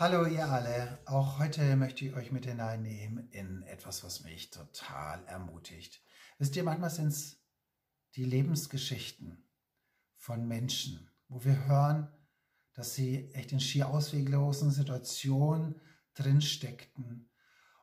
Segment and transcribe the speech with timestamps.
[0.00, 5.24] Hallo ihr alle, auch heute möchte ich euch mit hineinnehmen in etwas, was mich total
[5.26, 6.00] ermutigt.
[6.38, 7.42] Wisst ihr, manchmal sind es
[8.14, 9.42] die Lebensgeschichten
[10.14, 12.06] von Menschen, wo wir hören,
[12.74, 15.80] dass sie echt in schier ausweglosen Situationen
[16.14, 17.28] drinsteckten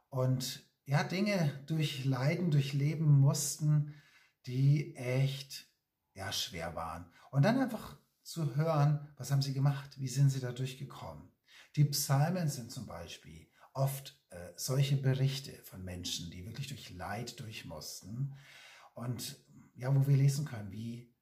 [0.08, 3.94] und ja, Dinge durchleiden, durchleben mussten,
[4.46, 5.68] die echt
[6.14, 7.12] ja, schwer waren.
[7.30, 11.30] Und dann einfach zu hören, was haben sie gemacht, wie sind sie da durchgekommen.
[11.76, 17.40] Die Psalmen sind zum Beispiel oft äh, solche Berichte von Menschen, die wirklich durch Leid
[17.40, 18.34] durch mussten
[18.94, 19.38] und
[19.76, 21.14] ja, wo wir lesen können, wie,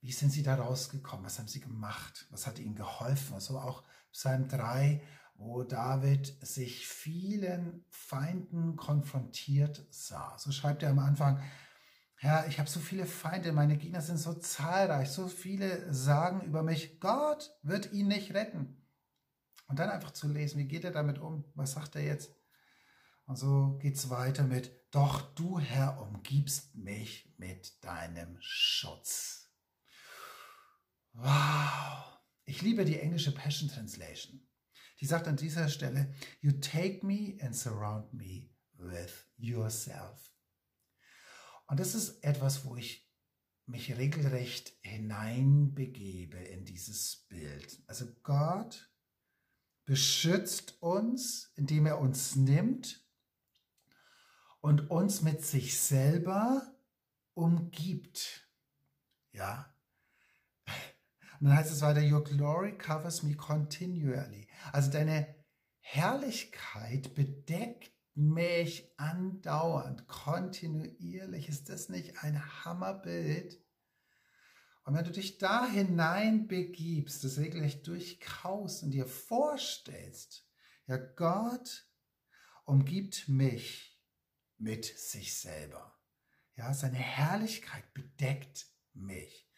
[0.00, 3.40] wie sind sie da rausgekommen, was haben sie gemacht, was hat ihnen geholfen.
[3.40, 5.02] So auch Psalm 3,
[5.34, 10.38] wo David sich vielen Feinden konfrontiert sah.
[10.38, 11.42] So schreibt er am Anfang,
[12.18, 16.62] Herr, ich habe so viele Feinde, meine Gegner sind so zahlreich, so viele sagen über
[16.62, 18.85] mich, Gott wird ihn nicht retten.
[19.66, 21.44] Und dann einfach zu lesen, wie geht er damit um?
[21.54, 22.34] Was sagt er jetzt?
[23.26, 29.50] Und so geht's weiter mit, doch du, Herr, umgibst mich mit deinem Schutz.
[31.12, 32.20] Wow.
[32.44, 34.46] Ich liebe die englische Passion Translation.
[35.00, 40.32] Die sagt an dieser Stelle, you take me and surround me with yourself.
[41.66, 43.10] Und das ist etwas, wo ich
[43.66, 47.82] mich regelrecht hineinbegebe in dieses Bild.
[47.88, 48.88] Also Gott
[49.86, 53.06] beschützt uns, indem er uns nimmt
[54.60, 56.74] und uns mit sich selber
[57.34, 58.50] umgibt.
[59.32, 59.72] Ja.
[61.38, 64.48] Und dann heißt es weiter, Your glory covers me continually.
[64.72, 65.34] Also deine
[65.80, 71.48] Herrlichkeit bedeckt mich andauernd, kontinuierlich.
[71.48, 73.62] Ist das nicht ein Hammerbild?
[74.86, 80.48] Und wenn du dich da hinein begibst, das regelrecht durchkaust und dir vorstellst,
[80.86, 81.88] ja, Gott
[82.64, 84.00] umgibt mich
[84.58, 85.98] mit sich selber.
[86.54, 89.50] Ja, seine Herrlichkeit bedeckt mich.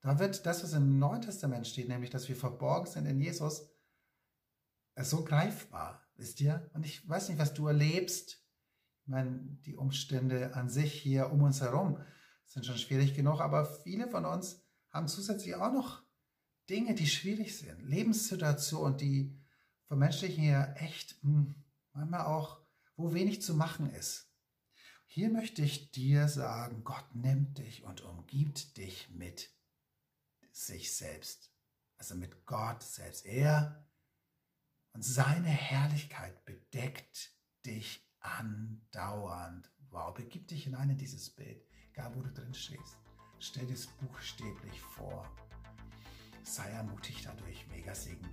[0.00, 3.70] Da wird das, was im Neuen Testament steht, nämlich, dass wir verborgen sind in Jesus,
[4.96, 6.70] so greifbar, wisst ihr?
[6.72, 8.42] Und ich weiß nicht, was du erlebst.
[9.02, 12.02] Ich meine, die Umstände an sich hier um uns herum
[12.46, 16.02] sind schon schwierig genug, aber viele von uns haben zusätzlich auch noch
[16.68, 17.82] Dinge, die schwierig sind.
[17.82, 19.38] Lebenssituationen, die
[19.86, 21.54] für Menschlichen hier echt hm,
[21.92, 22.60] manchmal auch,
[22.96, 24.28] wo wenig zu machen ist.
[25.06, 29.50] Hier möchte ich dir sagen, Gott nimmt dich und umgibt dich mit
[30.52, 31.52] sich selbst.
[31.96, 33.26] Also mit Gott selbst.
[33.26, 33.86] Er
[34.92, 37.32] und seine Herrlichkeit bedeckt
[37.66, 39.70] dich andauernd.
[39.90, 43.01] Wow, begib dich hinein in dieses Bild, egal wo du drin stehst.
[43.44, 45.28] Stell dir es buchstäblich vor.
[46.44, 47.66] Sei ermutigt dadurch.
[47.66, 48.30] Mega Segen